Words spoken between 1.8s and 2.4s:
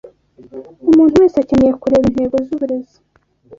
kureba intego